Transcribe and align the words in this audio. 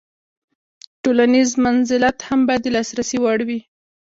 تولنیز 1.03 1.49
منزلت 1.65 2.17
هم 2.27 2.39
باید 2.47 2.61
د 2.63 2.67
لاسرسي 2.75 3.17
وړ 3.21 3.39
وي. 3.47 3.59